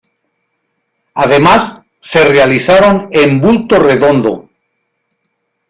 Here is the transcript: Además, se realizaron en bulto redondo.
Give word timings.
Además, 1.13 1.79
se 1.99 2.25
realizaron 2.27 3.09
en 3.11 3.39
bulto 3.39 3.77
redondo. 3.77 4.49